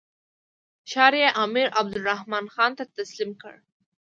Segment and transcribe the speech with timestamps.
[0.91, 3.55] ښار یې امیر عبدالرحمن خان ته تسلیم کړ.